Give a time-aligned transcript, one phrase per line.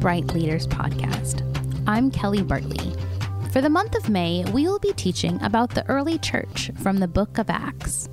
[0.00, 1.42] Bright Leaders podcast.
[1.86, 2.94] I'm Kelly Bartley.
[3.50, 7.08] For the month of May, we will be teaching about the early church from the
[7.08, 8.08] book of Acts.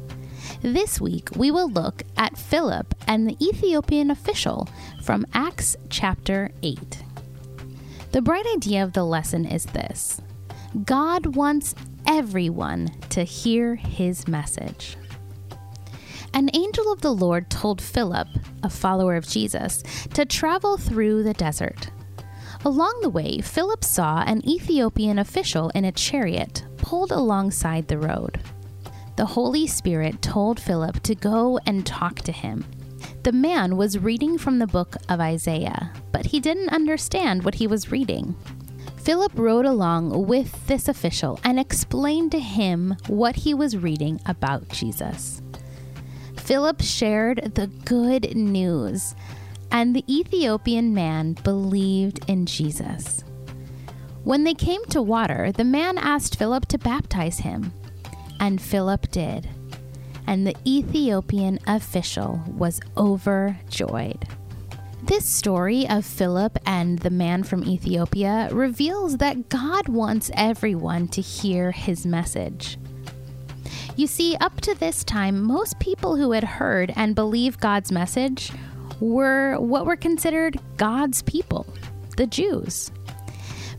[0.62, 4.70] This week, we will look at Philip and the Ethiopian official
[5.04, 7.04] from Acts chapter 8.
[8.14, 10.22] The bright idea of the lesson is this
[10.86, 11.76] God wants
[12.08, 14.96] everyone to hear his message.
[16.36, 18.28] An angel of the Lord told Philip,
[18.64, 19.84] a follower of Jesus,
[20.16, 21.92] to travel through the desert.
[22.66, 28.40] Along the way, Philip saw an Ethiopian official in a chariot pulled alongside the road.
[29.16, 32.66] The Holy Spirit told Philip to go and talk to him.
[33.22, 37.68] The man was reading from the book of Isaiah, but he didn't understand what he
[37.68, 38.36] was reading.
[38.98, 44.68] Philip rode along with this official and explained to him what he was reading about
[44.70, 45.43] Jesus.
[46.44, 49.16] Philip shared the good news,
[49.72, 53.24] and the Ethiopian man believed in Jesus.
[54.26, 57.72] When they came to water, the man asked Philip to baptize him,
[58.42, 59.48] and Philip did.
[60.28, 64.28] And the Ethiopian official was overjoyed.
[65.04, 71.22] This story of Philip and the man from Ethiopia reveals that God wants everyone to
[71.22, 72.78] hear his message.
[73.96, 78.52] You see, up to this time, most people who had heard and believed God's message
[79.00, 81.68] were what were considered God's people,
[82.18, 82.92] the Jews.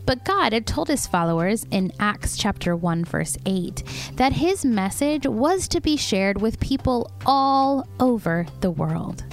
[0.05, 5.25] But God had told his followers in Acts chapter 1 verse 8 that his message
[5.25, 9.25] was to be shared with people all over the world.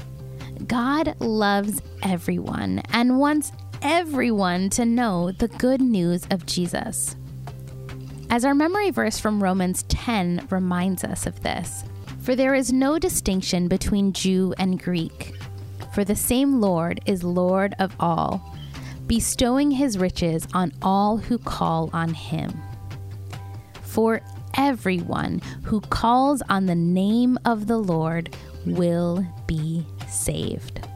[0.67, 7.17] God loves everyone and wants everyone to know the good news of Jesus.
[8.33, 11.85] As our memory verse from Romans 10 reminds us of this,
[12.23, 15.35] for there is no distinction between Jew and Greek,
[15.93, 18.57] for the same Lord is Lord of all,
[19.07, 22.59] bestowing his riches on all who call on him.
[23.83, 24.23] For
[24.57, 28.35] everyone who calls on the name of the Lord
[28.65, 30.89] will be saved.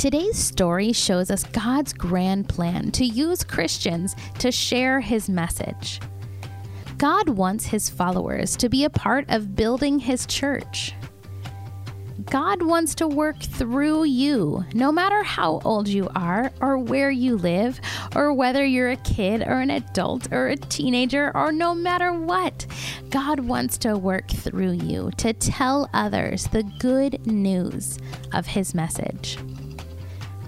[0.00, 6.00] Today's story shows us God's grand plan to use Christians to share his message.
[7.02, 10.94] God wants his followers to be a part of building his church.
[12.26, 17.36] God wants to work through you, no matter how old you are, or where you
[17.36, 17.80] live,
[18.14, 22.66] or whether you're a kid or an adult or a teenager, or no matter what.
[23.10, 27.98] God wants to work through you to tell others the good news
[28.32, 29.38] of His message.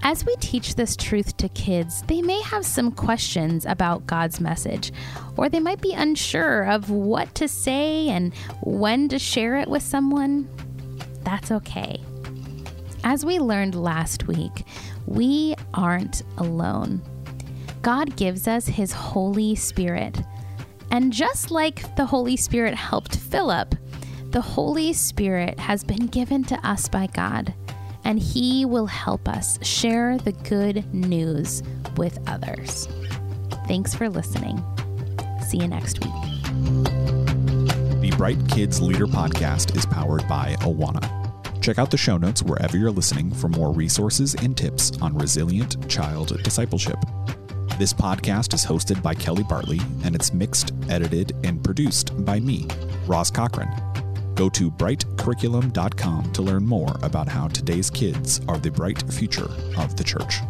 [0.07, 4.91] As we teach this truth to kids, they may have some questions about God's message,
[5.35, 9.81] or they might be unsure of what to say and when to share it with
[9.81, 10.47] someone.
[11.23, 11.99] That's okay.
[13.03, 14.65] As we learned last week,
[15.07, 17.01] we aren't alone.
[17.81, 20.21] God gives us His Holy Spirit.
[20.91, 23.73] And just like the Holy Spirit helped Philip,
[24.29, 27.55] the Holy Spirit has been given to us by God
[28.05, 31.61] and He will help us share the good news
[31.97, 32.87] with others.
[33.67, 34.63] Thanks for listening.
[35.49, 36.13] See you next week.
[38.01, 41.11] The Bright Kids Leader Podcast is powered by Awana.
[41.61, 45.89] Check out the show notes wherever you're listening for more resources and tips on resilient
[45.89, 46.99] child discipleship.
[47.79, 52.67] This podcast is hosted by Kelly Bartley and it's mixed, edited, and produced by me,
[53.07, 53.67] Ross Cochran.
[54.35, 59.95] Go to brightcurriculum.com to learn more about how today's kids are the bright future of
[59.95, 60.41] the church.